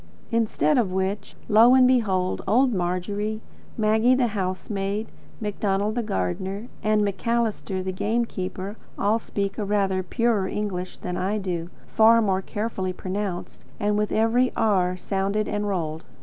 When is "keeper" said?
8.25-8.77